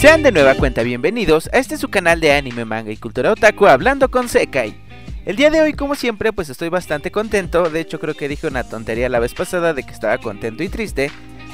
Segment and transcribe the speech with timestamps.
[0.00, 3.66] Sean de nueva cuenta bienvenidos a este su canal de anime, manga y cultura otaku
[3.66, 4.74] hablando con Sekai.
[5.26, 7.68] El día de hoy, como siempre, pues estoy bastante contento.
[7.68, 10.70] De hecho, creo que dije una tontería la vez pasada de que estaba contento y
[10.70, 11.10] triste.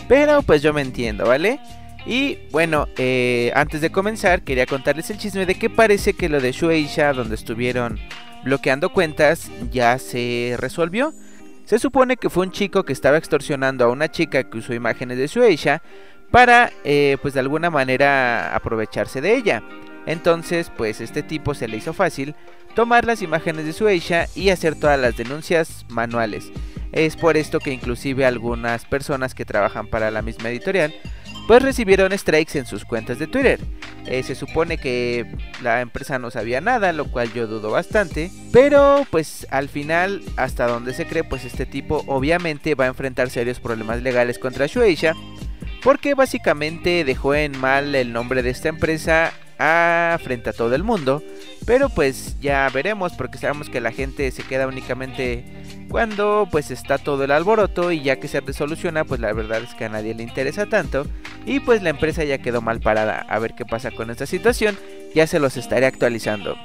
[0.06, 1.58] Pero pues yo me entiendo, ¿vale?
[2.06, 6.40] Y bueno, eh, antes de comenzar, quería contarles el chisme de que parece que lo
[6.40, 7.98] de Shueisha, donde estuvieron
[8.44, 11.12] bloqueando cuentas, ya se resolvió.
[11.64, 15.18] Se supone que fue un chico que estaba extorsionando a una chica que usó imágenes
[15.18, 15.82] de Shueisha
[16.30, 19.62] para, eh, pues de alguna manera, aprovecharse de ella.
[20.06, 22.34] Entonces, pues este tipo se le hizo fácil
[22.74, 26.52] tomar las imágenes de Shueisha y hacer todas las denuncias manuales.
[26.92, 30.94] Es por esto que inclusive algunas personas que trabajan para la misma editorial
[31.46, 33.60] pues recibieron strikes en sus cuentas de Twitter.
[34.06, 35.26] Eh, se supone que
[35.62, 38.30] la empresa no sabía nada, lo cual yo dudo bastante.
[38.52, 43.30] Pero pues al final, hasta donde se cree, pues este tipo obviamente va a enfrentar
[43.30, 45.14] serios problemas legales contra Shueisha
[45.82, 49.32] porque básicamente dejó en mal el nombre de esta empresa
[50.22, 51.22] frente a todo el mundo.
[51.66, 55.44] Pero pues ya veremos porque sabemos que la gente se queda únicamente
[55.88, 59.74] cuando pues está todo el alboroto y ya que se resoluciona pues la verdad es
[59.74, 61.06] que a nadie le interesa tanto
[61.44, 63.24] y pues la empresa ya quedó mal parada.
[63.28, 64.76] A ver qué pasa con esta situación,
[65.14, 66.56] ya se los estaré actualizando.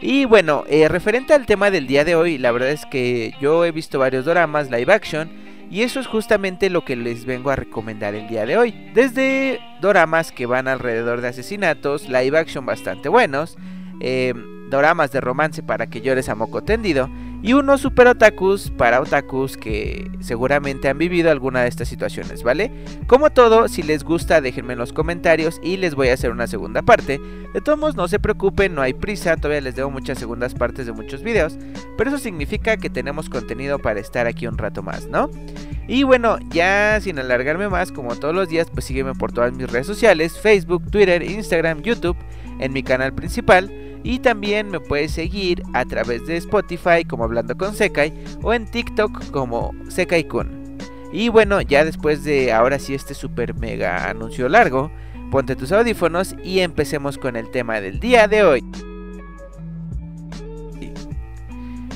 [0.00, 3.64] Y bueno, eh, referente al tema del día de hoy, la verdad es que yo
[3.64, 5.30] he visto varios dramas live action
[5.72, 8.90] y eso es justamente lo que les vengo a recomendar el día de hoy.
[8.92, 13.56] Desde doramas que van alrededor de asesinatos, live action bastante buenos,
[14.00, 14.34] eh,
[14.68, 17.08] doramas de romance para que llores a moco tendido,
[17.42, 22.70] y unos super otakus para otakus que seguramente han vivido alguna de estas situaciones, ¿vale?
[23.08, 26.46] Como todo, si les gusta déjenme en los comentarios y les voy a hacer una
[26.46, 27.20] segunda parte.
[27.52, 30.86] De todos modos, no se preocupen, no hay prisa, todavía les debo muchas segundas partes
[30.86, 31.58] de muchos videos,
[31.98, 35.28] pero eso significa que tenemos contenido para estar aquí un rato más, ¿no?
[35.88, 39.70] Y bueno, ya sin alargarme más, como todos los días, pues sígueme por todas mis
[39.70, 42.16] redes sociales, Facebook, Twitter, Instagram, YouTube,
[42.60, 43.70] en mi canal principal
[44.04, 48.66] y también me puedes seguir a través de Spotify como Hablando con Sekai o en
[48.66, 50.78] TikTok como Sekai Kun.
[51.12, 54.90] Y bueno, ya después de ahora sí este super mega anuncio largo,
[55.30, 58.64] ponte tus audífonos y empecemos con el tema del día de hoy.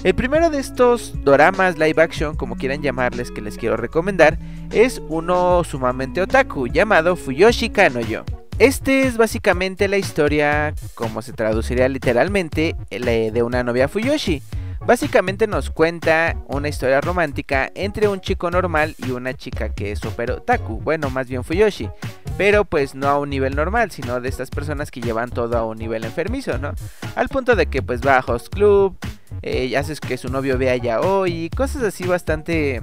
[0.05, 4.38] El primero de estos doramas live action, como quieran llamarles, que les quiero recomendar,
[4.71, 8.25] es uno sumamente otaku llamado Fuyoshi Kanoyo.
[8.59, 14.43] Este es básicamente la historia, como se traduciría literalmente, de una novia Fuyoshi.
[14.87, 19.99] Básicamente nos cuenta una historia romántica entre un chico normal y una chica que es
[19.99, 21.91] super otaku, bueno, más bien Fuyoshi,
[22.39, 25.67] pero pues no a un nivel normal, sino de estas personas que llevan todo a
[25.67, 26.73] un nivel enfermizo, ¿no?
[27.15, 28.97] Al punto de que pues va a host club,
[29.43, 32.83] eh, haces que su novio vea ya hoy, cosas así bastante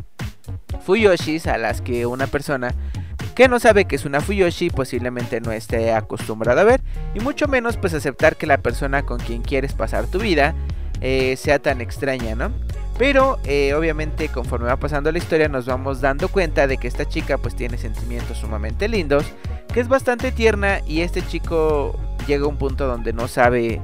[0.86, 2.76] Fuyoshis a las que una persona
[3.36, 6.82] que no sabe que es una Fuyoshi posiblemente no esté acostumbrado a ver
[7.16, 10.54] y mucho menos pues aceptar que la persona con quien quieres pasar tu vida
[11.02, 12.52] eh, sea tan extraña, ¿no?
[12.98, 17.08] Pero eh, obviamente conforme va pasando la historia nos vamos dando cuenta de que esta
[17.08, 19.26] chica pues tiene sentimientos sumamente lindos,
[19.74, 23.82] que es bastante tierna y este chico llega a un punto donde no sabe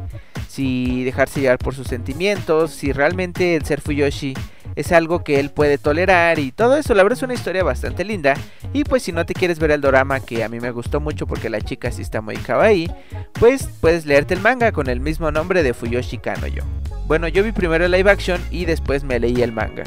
[0.48, 4.36] si dejarse llevar por sus sentimientos, si realmente el ser Fuyoshi
[4.79, 6.94] es algo que él puede tolerar y todo eso.
[6.94, 8.34] La verdad es una historia bastante linda.
[8.72, 11.28] Y pues si no te quieres ver el drama que a mí me gustó mucho
[11.28, 12.90] porque la chica sí está muy kawaii,
[13.34, 16.63] pues puedes leerte el manga con el mismo nombre de Fuyoshi Kanoyo.
[17.07, 19.84] Bueno, yo vi primero el live action y después me leí el manga.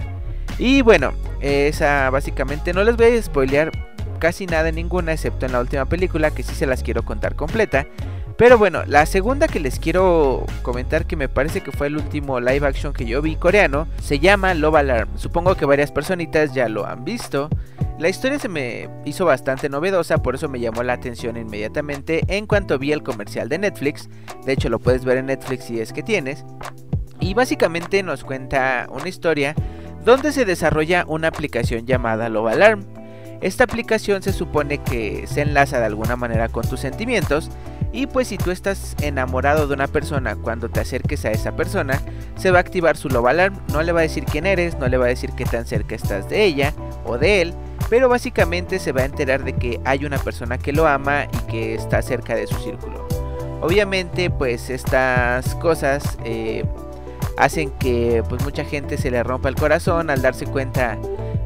[0.59, 3.73] Y bueno, esa básicamente no les voy a spoilear
[4.19, 7.87] casi nada ninguna excepto en la última película que sí se las quiero contar completa.
[8.43, 12.41] Pero bueno, la segunda que les quiero comentar que me parece que fue el último
[12.41, 15.11] live action que yo vi coreano, se llama Love Alarm.
[15.15, 17.49] Supongo que varias personitas ya lo han visto.
[18.01, 22.49] La historia se me hizo bastante novedosa, por eso me llamó la atención inmediatamente en
[22.49, 24.09] cuanto vi el comercial de Netflix.
[24.45, 26.45] De hecho, lo puedes ver en Netflix si es que tienes.
[27.21, 29.55] Y básicamente nos cuenta una historia
[30.05, 32.87] donde se desarrolla una aplicación llamada Love Alarm.
[33.41, 37.49] Esta aplicación se supone que se enlaza de alguna manera con tus sentimientos
[37.93, 42.01] y pues si tú estás enamorado de una persona, cuando te acerques a esa persona,
[42.37, 43.59] se va a activar su love alarm.
[43.71, 45.95] No le va a decir quién eres, no le va a decir qué tan cerca
[45.95, 46.73] estás de ella
[47.05, 47.55] o de él,
[47.91, 51.51] pero básicamente se va a enterar de que hay una persona que lo ama y
[51.51, 53.07] que está cerca de su círculo.
[53.61, 56.65] Obviamente pues estas cosas eh,
[57.37, 60.99] hacen que pues mucha gente se le rompa el corazón al darse cuenta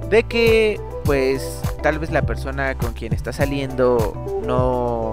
[0.09, 5.06] de que pues tal vez la persona con quien está saliendo no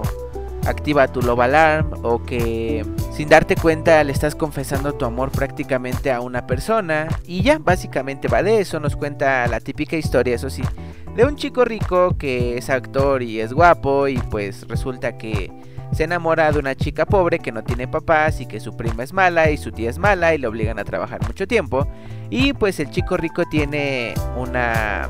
[0.65, 6.11] activa tu love alarm o que sin darte cuenta le estás confesando tu amor prácticamente
[6.11, 10.49] a una persona y ya básicamente va de eso nos cuenta la típica historia eso
[10.49, 10.63] sí
[11.15, 15.51] de un chico rico que es actor y es guapo y pues resulta que
[15.93, 19.13] se enamora de una chica pobre que no tiene papás y que su prima es
[19.13, 21.87] mala y su tía es mala y le obligan a trabajar mucho tiempo.
[22.29, 25.07] Y pues el chico rico tiene una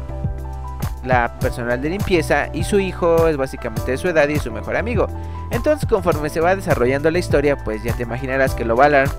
[1.03, 4.75] la personal de limpieza y su hijo es básicamente de su edad y su mejor
[4.75, 5.07] amigo.
[5.51, 9.09] Entonces conforme se va desarrollando la historia, pues ya te imaginarás que lo Valar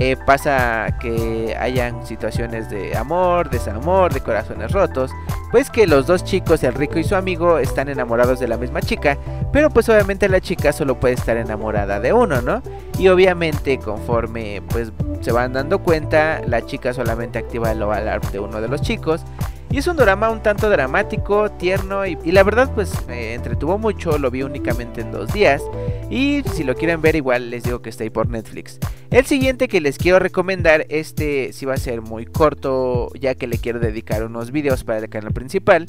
[0.00, 5.10] eh, pasa que hayan situaciones de amor, desamor, de corazones rotos,
[5.50, 8.80] pues que los dos chicos, el rico y su amigo, están enamorados de la misma
[8.80, 9.18] chica,
[9.52, 12.62] pero pues obviamente la chica solo puede estar enamorada de uno, ¿no?
[12.96, 18.38] Y obviamente conforme pues se van dando cuenta, la chica solamente activa el alarm de
[18.38, 19.24] uno de los chicos
[19.70, 24.16] y es un drama un tanto dramático, tierno y, la verdad pues me entretuvo mucho,
[24.18, 25.62] lo vi únicamente en dos días.
[26.10, 28.78] Y si lo quieren ver igual les digo que está ahí por Netflix.
[29.10, 33.46] El siguiente que les quiero recomendar, este sí va a ser muy corto ya que
[33.46, 35.84] le quiero dedicar unos videos para el canal principal,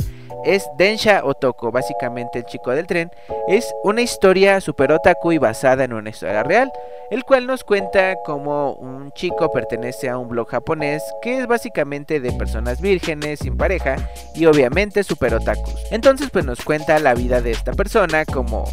[0.45, 3.11] es Densha Otoko, básicamente el chico del tren.
[3.47, 6.71] Es una historia super otaku y basada en una historia real,
[7.11, 12.19] el cual nos cuenta cómo un chico pertenece a un blog japonés que es básicamente
[12.19, 13.68] de personas vírgenes, sin pareja
[14.35, 15.75] y obviamente super otakus.
[15.91, 18.65] Entonces pues nos cuenta la vida de esta persona como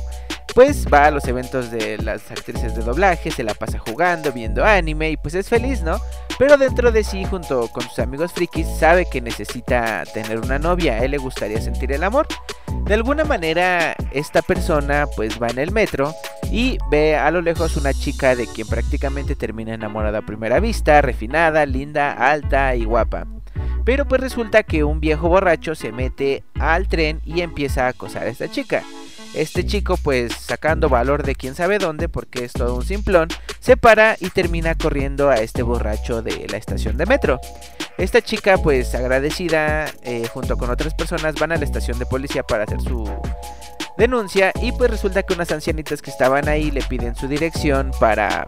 [0.57, 4.65] pues va a los eventos de las actrices de doblaje, se la pasa jugando, viendo
[4.65, 6.01] anime y pues es feliz, ¿no?
[6.39, 10.95] Pero dentro de sí, junto con sus amigos frikis, sabe que necesita tener una novia,
[10.95, 12.27] a él le gustaría sentir el amor.
[12.87, 16.15] De alguna manera, esta persona pues va en el metro
[16.51, 21.03] y ve a lo lejos una chica de quien prácticamente termina enamorada a primera vista,
[21.03, 23.27] refinada, linda, alta y guapa.
[23.87, 28.25] Pero pues resulta que un viejo borracho se mete al tren y empieza a acosar
[28.25, 28.83] a esta chica.
[29.33, 33.29] Este chico, pues sacando valor de quién sabe dónde, porque es todo un simplón,
[33.61, 37.39] se para y termina corriendo a este borracho de la estación de metro.
[37.97, 42.43] Esta chica, pues agradecida, eh, junto con otras personas, van a la estación de policía
[42.43, 43.09] para hacer su
[43.97, 48.47] denuncia y pues resulta que unas ancianitas que estaban ahí le piden su dirección para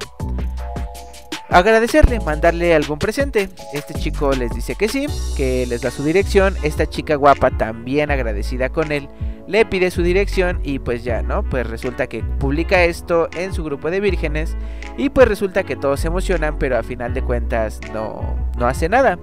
[1.48, 3.48] agradecerle, mandarle algún presente.
[3.72, 5.06] Este chico les dice que sí,
[5.36, 6.56] que les da su dirección.
[6.62, 9.08] Esta chica guapa también agradecida con él
[9.48, 11.42] le pide su dirección y pues ya, ¿no?
[11.42, 14.56] Pues resulta que publica esto en su grupo de vírgenes
[14.98, 18.88] y pues resulta que todos se emocionan, pero a final de cuentas no, no hace
[18.90, 19.18] nada.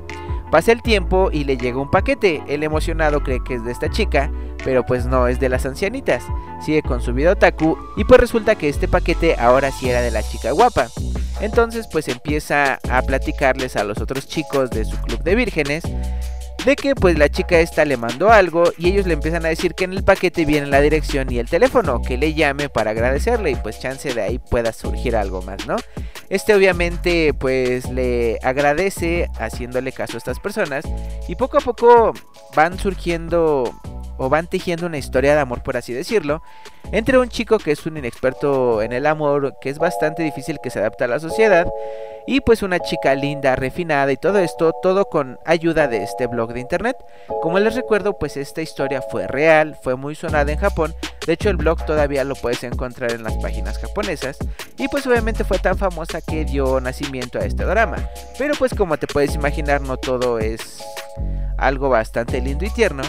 [0.52, 2.44] Pasa el tiempo y le llega un paquete.
[2.48, 4.32] El emocionado cree que es de esta chica,
[4.64, 6.24] pero pues no, es de las ancianitas.
[6.60, 10.12] Sigue con su vida otaku y pues resulta que este paquete ahora sí era de
[10.12, 10.88] la chica guapa.
[11.42, 15.84] Entonces pues empieza a platicarles a los otros chicos de su club de vírgenes
[16.66, 19.76] de que pues la chica esta le mandó algo y ellos le empiezan a decir
[19.76, 23.52] que en el paquete viene la dirección y el teléfono, que le llame para agradecerle
[23.52, 25.76] y pues chance de ahí pueda surgir algo más, ¿no?
[26.30, 30.86] Este obviamente pues le agradece haciéndole caso a estas personas
[31.28, 32.14] y poco a poco
[32.56, 33.80] van surgiendo
[34.18, 36.42] o van tejiendo una historia de amor, por así decirlo,
[36.92, 40.70] entre un chico que es un inexperto en el amor, que es bastante difícil que
[40.70, 41.68] se adapte a la sociedad,
[42.28, 46.54] y pues una chica linda, refinada y todo esto, todo con ayuda de este blog
[46.54, 46.98] de internet.
[47.42, 50.96] Como les recuerdo, pues esta historia fue real, fue muy sonada en Japón,
[51.26, 54.38] de hecho el blog todavía lo puedes encontrar en las páginas japonesas,
[54.78, 58.10] y pues obviamente fue tan famosa que dio nacimiento a este drama.
[58.38, 60.84] Pero pues como te puedes imaginar, no todo es
[61.58, 63.04] algo bastante lindo y tierno,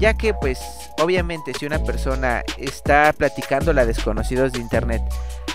[0.00, 0.58] ya que pues
[0.98, 5.02] obviamente si una persona está platicando a desconocidos de internet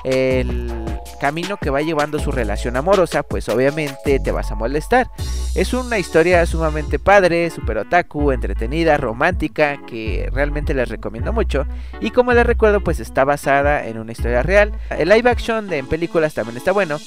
[0.04, 0.72] el
[1.20, 5.10] camino que va llevando su relación amorosa, pues obviamente te vas a molestar.
[5.56, 11.66] Es una historia sumamente padre, super otaku, entretenida, romántica, que realmente les recomiendo mucho.
[12.02, 14.74] Y como les recuerdo, pues está basada en una historia real.
[14.90, 16.98] El live action de en películas también está bueno.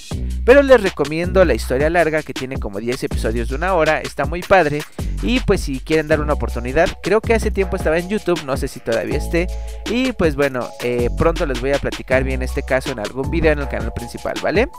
[0.47, 4.25] Pero les recomiendo la historia larga que tiene como 10 episodios de una hora, está
[4.25, 4.81] muy padre.
[5.23, 8.57] Y pues si quieren dar una oportunidad, creo que hace tiempo estaba en YouTube, no
[8.57, 9.47] sé si todavía esté.
[9.91, 13.53] Y pues bueno, eh, pronto les voy a platicar bien este caso en algún video
[13.53, 14.71] en el canal principal, ¿vale?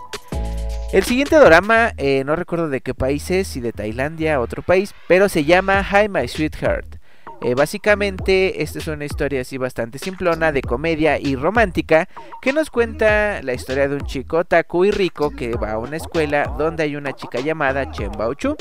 [0.92, 4.96] El siguiente drama, eh, no recuerdo de qué país es, si de Tailandia, otro país,
[5.08, 6.96] pero se llama Hi My Sweetheart.
[7.42, 12.10] Eh, básicamente, esta es una historia así bastante simplona, de comedia y romántica,
[12.42, 15.96] que nos cuenta la historia de un chico taku y rico que va a una
[15.96, 18.56] escuela donde hay una chica llamada Chen Baochu.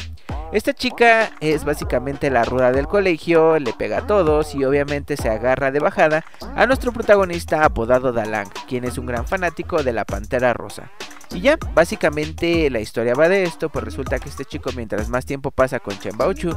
[0.52, 5.30] Esta chica es básicamente la ruda del colegio, le pega a todos y obviamente se
[5.30, 10.04] agarra de bajada a nuestro protagonista apodado Dalang, quien es un gran fanático de la
[10.04, 10.90] Pantera Rosa.
[11.30, 15.26] Y ya, básicamente la historia va de esto, pues resulta que este chico mientras más
[15.26, 16.56] tiempo pasa con Chen Baochu,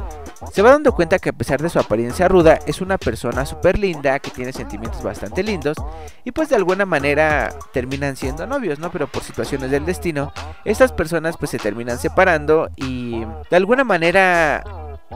[0.52, 3.78] se va dando cuenta que a pesar de su apariencia ruda, es una persona súper
[3.78, 5.76] linda, que tiene sentimientos bastante lindos,
[6.24, 8.90] y pues de alguna manera terminan siendo novios, ¿no?
[8.90, 10.32] Pero por situaciones del destino,
[10.64, 14.64] estas personas pues se terminan separando y de alguna manera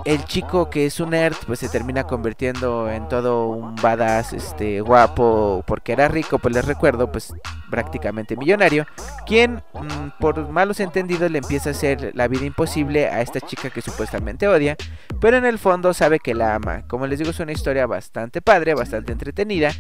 [0.04, 4.80] el chico que es un nerd pues se termina convirtiendo en todo un badass este
[4.80, 7.32] guapo porque era rico pues les recuerdo pues
[7.70, 8.86] prácticamente millonario
[9.26, 13.70] quien mm, por malos entendidos le empieza a hacer la vida imposible a esta chica
[13.70, 14.76] que supuestamente odia
[15.20, 18.42] pero en el fondo sabe que la ama como les digo es una historia bastante
[18.42, 19.72] padre bastante entretenida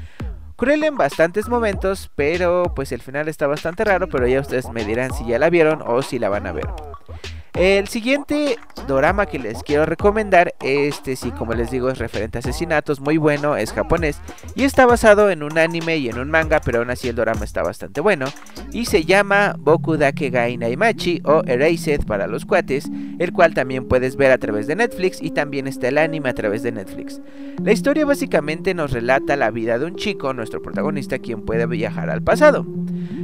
[0.56, 4.86] Cruel en bastantes momentos, pero pues el final está bastante raro, pero ya ustedes me
[4.86, 6.64] dirán si ya la vieron o si la van a ver.
[7.56, 12.40] El siguiente drama que les quiero recomendar, este sí, como les digo, es referente a
[12.40, 14.20] asesinatos, muy bueno, es japonés
[14.54, 17.44] y está basado en un anime y en un manga, pero aún así el drama
[17.44, 18.26] está bastante bueno
[18.72, 23.88] y se llama Boku Dake Gai Naimachi o Erased para los cuates, el cual también
[23.88, 27.22] puedes ver a través de Netflix y también está el anime a través de Netflix.
[27.64, 32.10] La historia básicamente nos relata la vida de un chico, nuestro protagonista, quien puede viajar
[32.10, 32.66] al pasado.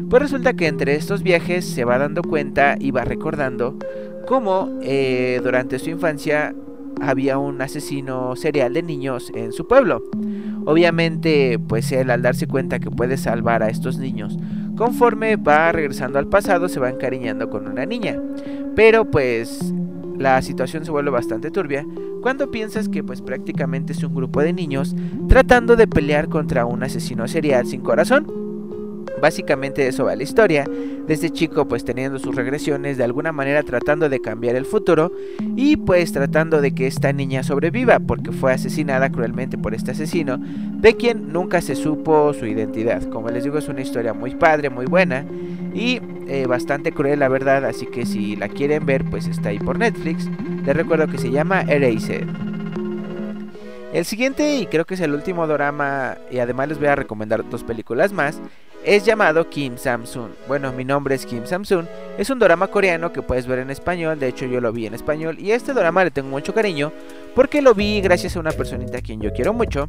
[0.08, 3.78] Pues resulta que entre estos viajes se va dando cuenta y va recordando
[4.26, 6.54] cómo eh, durante su infancia
[7.00, 10.02] había un asesino serial de niños en su pueblo.
[10.64, 14.38] Obviamente, pues él al darse cuenta que puede salvar a estos niños,
[14.76, 18.20] conforme va regresando al pasado, se va encariñando con una niña.
[18.76, 19.74] Pero pues
[20.18, 21.84] la situación se vuelve bastante turbia
[22.22, 24.94] cuando piensas que pues prácticamente es un grupo de niños
[25.28, 28.41] tratando de pelear contra un asesino serial sin corazón.
[29.22, 30.64] Básicamente eso va la historia.
[31.06, 35.12] Desde chico pues teniendo sus regresiones, de alguna manera tratando de cambiar el futuro
[35.54, 40.38] y pues tratando de que esta niña sobreviva porque fue asesinada cruelmente por este asesino
[40.38, 43.04] de quien nunca se supo su identidad.
[43.10, 45.24] Como les digo es una historia muy padre, muy buena
[45.72, 49.60] y eh, bastante cruel la verdad, así que si la quieren ver pues está ahí
[49.60, 50.28] por Netflix.
[50.66, 52.26] Les recuerdo que se llama Eraser.
[53.92, 57.48] El siguiente y creo que es el último drama y además les voy a recomendar
[57.48, 58.40] dos películas más
[58.84, 60.30] es llamado Kim Samsung.
[60.48, 61.86] Bueno, mi nombre es Kim Samsung.
[62.18, 64.18] Es un drama coreano que puedes ver en español.
[64.18, 65.38] De hecho, yo lo vi en español.
[65.38, 66.92] Y a este drama le tengo mucho cariño.
[67.34, 69.88] Porque lo vi gracias a una personita a quien yo quiero mucho.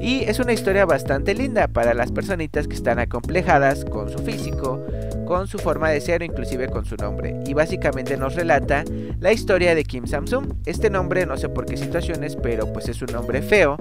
[0.00, 4.84] Y es una historia bastante linda para las personitas que están acomplejadas con su físico,
[5.26, 7.38] con su forma de ser o inclusive con su nombre.
[7.46, 8.82] Y básicamente nos relata
[9.20, 10.54] la historia de Kim Samsung.
[10.64, 13.76] Este nombre no sé por qué situaciones, pero pues es un nombre feo.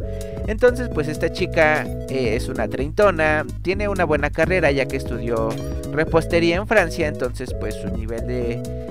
[0.47, 5.49] Entonces pues esta chica eh, es una treintona, tiene una buena carrera ya que estudió
[5.91, 8.88] repostería en Francia, entonces pues su nivel de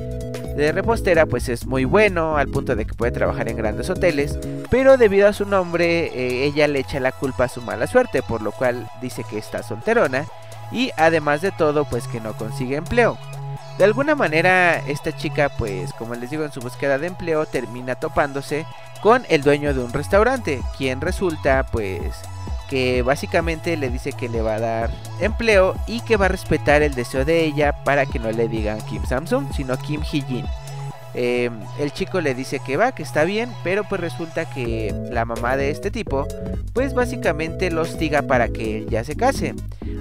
[0.59, 4.37] de repostera pues es muy bueno al punto de que puede trabajar en grandes hoteles,
[4.71, 8.23] pero debido a su nombre eh, ella le echa la culpa a su mala suerte,
[8.23, 10.27] por lo cual dice que está solterona
[10.73, 13.17] y además de todo pues que no consigue empleo.
[13.79, 17.95] De alguna manera esta chica pues como les digo en su búsqueda de empleo termina
[17.95, 18.67] topándose
[19.01, 22.01] con el dueño de un restaurante, quien resulta pues
[22.69, 26.83] que básicamente le dice que le va a dar empleo y que va a respetar
[26.83, 30.47] el deseo de ella para que no le digan Kim Samsung, sino Kim Hee-jin.
[31.15, 35.25] Em, el chico le dice que va, que está bien, pero pues resulta que la
[35.25, 36.27] mamá de este tipo,
[36.73, 39.55] pues básicamente lo hostiga para que él ya se case.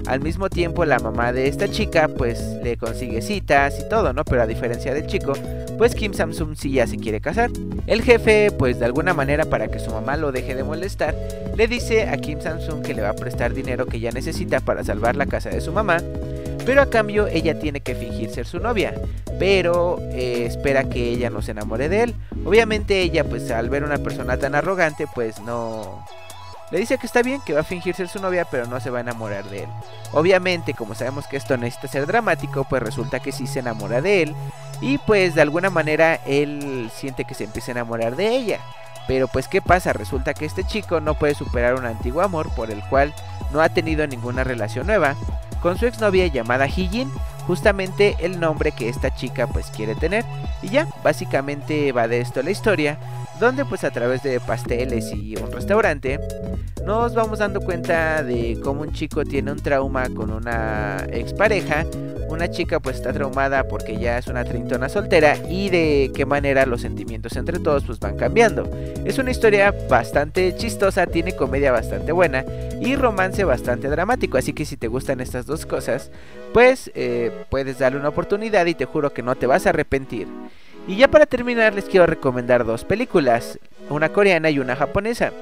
[0.06, 4.24] Al mismo tiempo la mamá de esta chica pues le consigue citas y todo, ¿no?
[4.24, 5.32] Pero a diferencia del chico,
[5.76, 7.50] pues Kim Samsung sí ya se quiere casar.
[7.86, 11.14] El jefe pues de alguna manera para que su mamá lo deje de molestar,
[11.56, 14.84] le dice a Kim Samsung que le va a prestar dinero que ella necesita para
[14.84, 15.98] salvar la casa de su mamá
[16.68, 18.92] pero a cambio ella tiene que fingir ser su novia,
[19.38, 22.14] pero eh, espera que ella no se enamore de él.
[22.44, 26.04] Obviamente ella pues al ver una persona tan arrogante pues no...
[26.70, 28.90] Le dice que está bien, que va a fingir ser su novia, pero no se
[28.90, 29.68] va a enamorar de él.
[30.12, 34.24] Obviamente, como sabemos que esto necesita ser dramático, pues resulta que sí se enamora de
[34.24, 34.34] él.
[34.82, 38.60] Y pues de alguna manera él siente que se empieza a enamorar de ella.
[39.06, 39.94] Pero pues ¿qué pasa?
[39.94, 43.14] Resulta que este chico no puede superar un antiguo amor por el cual
[43.54, 45.16] no ha tenido ninguna relación nueva
[45.62, 47.10] con su exnovia llamada Hijin,
[47.46, 50.24] justamente el nombre que esta chica pues quiere tener.
[50.62, 52.98] Y ya, básicamente va de esto la historia,
[53.40, 56.18] donde pues a través de pasteles y un restaurante
[56.84, 61.84] nos vamos dando cuenta de cómo un chico tiene un trauma con una expareja,
[62.28, 66.66] una chica pues está traumada porque ya es una trintona soltera y de qué manera
[66.66, 68.70] los sentimientos entre todos pues van cambiando.
[69.04, 72.44] Es una historia bastante chistosa, tiene comedia bastante buena
[72.80, 76.10] y romance bastante dramático, así que si te gustan estas dos cosas,
[76.52, 80.26] pues eh, puedes darle una oportunidad y te juro que no te vas a arrepentir.
[80.86, 83.58] Y ya para terminar les quiero recomendar dos películas,
[83.90, 85.32] una coreana y una japonesa.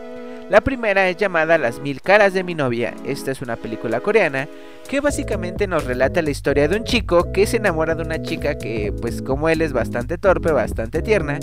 [0.50, 2.94] La primera es llamada Las mil caras de mi novia.
[3.04, 4.48] Esta es una película coreana
[4.88, 8.56] que básicamente nos relata la historia de un chico que se enamora de una chica
[8.56, 11.40] que pues como él es bastante torpe, bastante tierna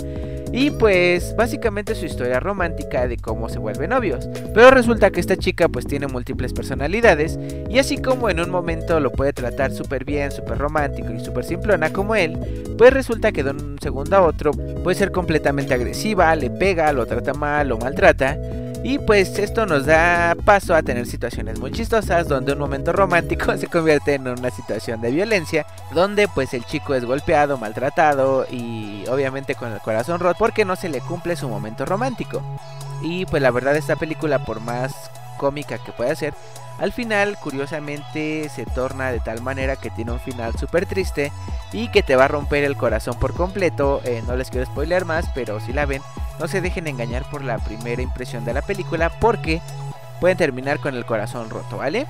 [0.56, 4.28] Y pues básicamente su historia romántica de cómo se vuelven novios.
[4.54, 9.00] Pero resulta que esta chica pues tiene múltiples personalidades y así como en un momento
[9.00, 12.38] lo puede tratar súper bien, súper romántico y súper simplona como él,
[12.78, 17.04] pues resulta que de un segundo a otro puede ser completamente agresiva, le pega, lo
[17.04, 18.38] trata mal, lo maltrata.
[18.86, 23.56] Y pues esto nos da paso a tener situaciones muy chistosas donde un momento romántico
[23.56, 25.64] se convierte en una situación de violencia,
[25.94, 30.76] donde pues el chico es golpeado, maltratado y obviamente con el corazón roto porque no
[30.76, 32.42] se le cumple su momento romántico.
[33.00, 34.92] Y pues la verdad esta película por más
[35.38, 36.34] cómica que pueda ser,
[36.78, 41.32] al final, curiosamente, se torna de tal manera que tiene un final súper triste
[41.72, 44.00] y que te va a romper el corazón por completo.
[44.04, 46.02] Eh, no les quiero spoiler más, pero si la ven,
[46.40, 49.60] no se dejen engañar por la primera impresión de la película porque
[50.20, 52.06] pueden terminar con el corazón roto, ¿vale?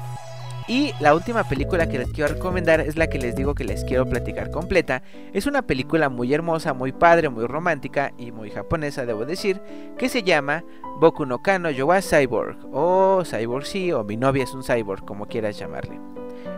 [0.66, 3.84] Y la última película que les quiero recomendar es la que les digo que les
[3.84, 5.02] quiero platicar completa.
[5.34, 9.60] Es una película muy hermosa, muy padre, muy romántica y muy japonesa, debo decir,
[9.98, 10.64] que se llama
[11.00, 15.26] Boku no Kano Yowa Cyborg o Cyborg sí o Mi novia es un cyborg, como
[15.26, 16.00] quieras llamarle.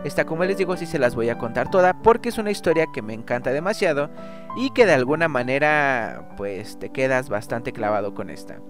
[0.04, 2.86] Esta, como les digo, sí se las voy a contar toda porque es una historia
[2.94, 4.10] que me encanta demasiado
[4.56, 8.60] y que de alguna manera pues te quedas bastante clavado con esta.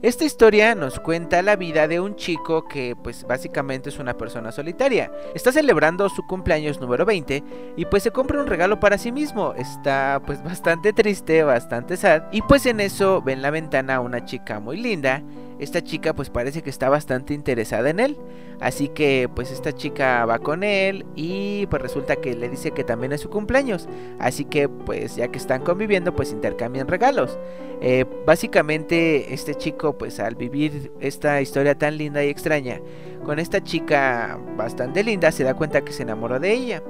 [0.00, 4.52] Esta historia nos cuenta la vida de un chico que pues básicamente es una persona
[4.52, 5.10] solitaria.
[5.34, 7.42] Está celebrando su cumpleaños número 20
[7.76, 9.54] y pues se compra un regalo para sí mismo.
[9.54, 12.22] Está pues bastante triste, bastante sad.
[12.30, 15.20] Y pues en eso ve en la ventana a una chica muy linda
[15.58, 18.16] esta chica pues parece que está bastante interesada en él.
[18.60, 22.84] Así que pues esta chica va con él y pues resulta que le dice que
[22.84, 23.88] también es su cumpleaños.
[24.18, 27.38] Así que pues ya que están conviviendo pues intercambian regalos.
[27.80, 32.80] Eh, básicamente este chico pues al vivir esta historia tan linda y extraña
[33.24, 36.82] con esta chica bastante linda se da cuenta que se enamoró de ella.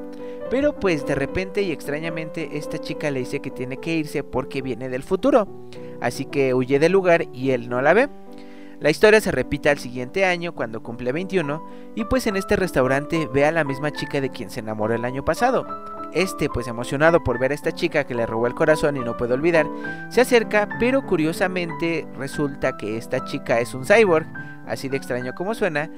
[0.51, 4.63] Pero pues de repente y extrañamente esta chica le dice que tiene que irse porque
[4.63, 5.47] viene del futuro.
[6.01, 8.09] Así que huye del lugar y él no la ve.
[8.81, 13.29] La historia se repite al siguiente año cuando cumple 21 y pues en este restaurante
[13.33, 15.67] ve a la misma chica de quien se enamoró el año pasado.
[16.13, 19.17] Este, pues emocionado por ver a esta chica que le robó el corazón y no
[19.17, 19.67] puede olvidar,
[20.11, 24.27] se acerca, pero curiosamente resulta que esta chica es un cyborg,
[24.67, 25.91] así de extraño como suena.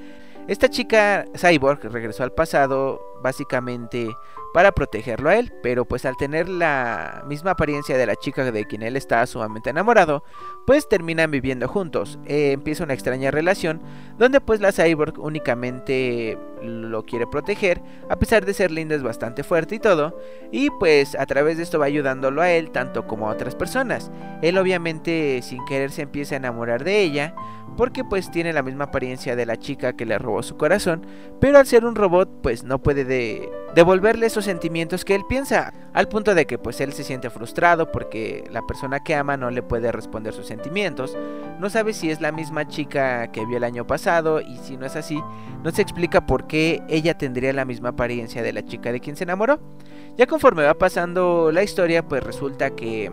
[0.47, 4.09] Esta chica cyborg regresó al pasado básicamente
[4.53, 8.65] para protegerlo a él, pero pues al tener la misma apariencia de la chica de
[8.65, 10.23] quien él está sumamente enamorado,
[10.65, 12.19] pues terminan viviendo juntos.
[12.25, 13.81] Eh, empieza una extraña relación
[14.17, 19.43] donde pues la cyborg únicamente lo quiere proteger, a pesar de ser linda es bastante
[19.43, 20.17] fuerte y todo,
[20.51, 24.11] y pues a través de esto va ayudándolo a él tanto como a otras personas.
[24.41, 27.33] Él obviamente sin querer se empieza a enamorar de ella,
[27.77, 31.05] porque pues tiene la misma apariencia de la chica que le robó su corazón,
[31.39, 33.05] pero al ser un robot pues no puede
[33.75, 37.91] devolverle esos sentimientos que él piensa, al punto de que pues él se siente frustrado
[37.91, 41.17] porque la persona que ama no le puede responder sus sentimientos,
[41.59, 44.85] no sabe si es la misma chica que vio el año pasado y si no
[44.85, 45.21] es así,
[45.63, 49.15] no se explica por qué ella tendría la misma apariencia de la chica de quien
[49.15, 49.59] se enamoró.
[50.17, 53.11] Ya conforme va pasando la historia pues resulta que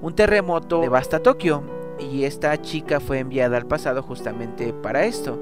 [0.00, 1.62] un terremoto devasta Tokio
[1.98, 5.40] y esta chica fue enviada al pasado justamente para esto,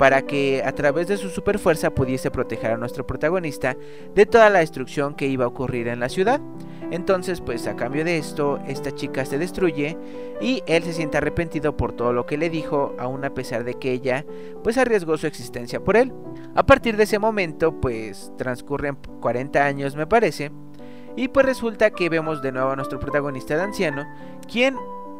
[0.00, 3.76] para que a través de su superfuerza pudiese proteger a nuestro protagonista
[4.14, 6.40] de toda la destrucción que iba a ocurrir en la ciudad.
[6.90, 9.98] Entonces, pues a cambio de esto, esta chica se destruye
[10.40, 13.74] y él se siente arrepentido por todo lo que le dijo, aun a pesar de
[13.74, 14.24] que ella
[14.64, 16.14] pues arriesgó su existencia por él.
[16.54, 20.50] A partir de ese momento, pues transcurren 40 años me parece,
[21.14, 24.06] y pues resulta que vemos de nuevo a nuestro protagonista de anciano,
[24.50, 24.76] quien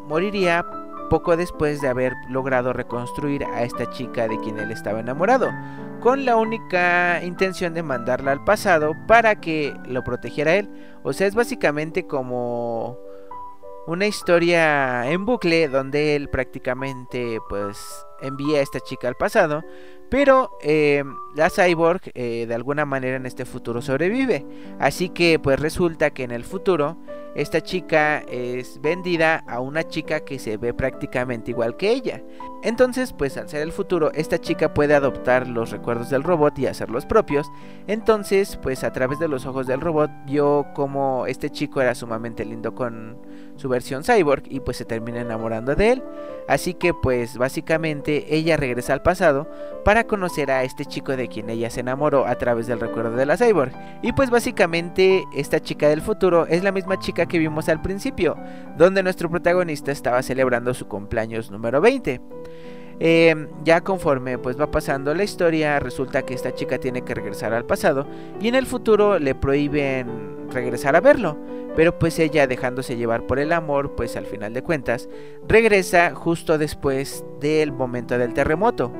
[0.08, 0.64] moriría
[1.10, 5.50] poco después de haber logrado reconstruir a esta chica de quien él estaba enamorado,
[6.00, 10.70] con la única intención de mandarla al pasado para que lo protegiera él.
[11.02, 12.96] O sea, es básicamente como
[13.86, 17.78] una historia en bucle donde él prácticamente pues
[18.22, 19.62] envía a esta chica al pasado
[20.10, 24.44] pero eh, la cyborg eh, de alguna manera en este futuro sobrevive.
[24.78, 26.98] Así que pues resulta que en el futuro
[27.36, 32.22] esta chica es vendida a una chica que se ve prácticamente igual que ella.
[32.64, 36.66] Entonces pues al ser el futuro esta chica puede adoptar los recuerdos del robot y
[36.66, 37.50] hacerlos propios.
[37.86, 42.44] Entonces pues a través de los ojos del robot vio como este chico era sumamente
[42.44, 43.16] lindo con
[43.54, 46.02] su versión cyborg y pues se termina enamorando de él.
[46.48, 49.48] Así que pues básicamente ella regresa al pasado
[49.84, 53.26] para conocer a este chico de quien ella se enamoró a través del recuerdo de
[53.26, 53.72] la cyborg.
[54.02, 58.36] Y pues básicamente esta chica del futuro es la misma chica que vimos al principio,
[58.76, 62.20] donde nuestro protagonista estaba celebrando su cumpleaños número 20.
[63.02, 67.54] Em, ya conforme pues va pasando la historia, resulta que esta chica tiene que regresar
[67.54, 68.06] al pasado
[68.38, 71.36] y en el futuro le prohíben regresar a verlo.
[71.76, 75.08] pero pues ella dejándose llevar por el amor, pues al final de cuentas
[75.48, 78.92] regresa justo después del momento del terremoto.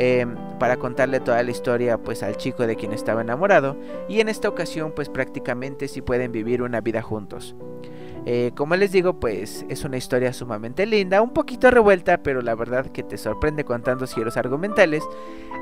[0.00, 3.76] Em, para contarle toda la historia pues al chico de quien estaba enamorado
[4.08, 7.56] y en esta ocasión pues prácticamente sí pueden vivir una vida juntos.
[8.24, 12.54] Eh, como les digo, pues es una historia sumamente linda, un poquito revuelta, pero la
[12.54, 15.02] verdad que te sorprende con tantos giros argumentales.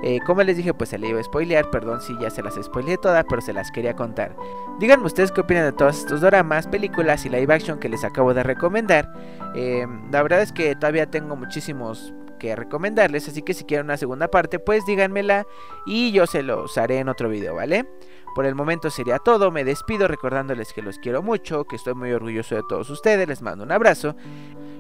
[0.02, 2.56] Eh, como les dije, pues se le iba a spoilear, perdón si ya se las
[2.62, 4.36] spoileé todas, pero se las quería contar.
[4.80, 8.34] Díganme ustedes qué opinan de todos estos dramas, películas y live action que les acabo
[8.34, 9.10] de recomendar.
[9.54, 12.12] Eh, la verdad es que todavía tengo muchísimos
[12.54, 15.46] recomendarles, así que si quieren una segunda parte, pues díganmela
[15.86, 17.88] y yo se los haré en otro video, ¿vale?
[18.34, 22.12] Por el momento sería todo, me despido recordándoles que los quiero mucho, que estoy muy
[22.12, 24.14] orgulloso de todos ustedes, les mando un abrazo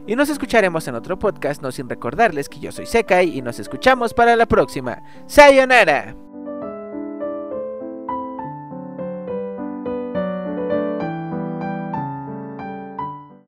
[0.06, 3.58] y nos escucharemos en otro podcast, no sin recordarles que yo soy Sekai y nos
[3.58, 5.02] escuchamos para la próxima.
[5.26, 6.25] ¡Sayonara!